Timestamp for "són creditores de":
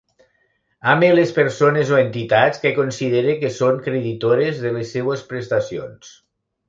3.61-4.73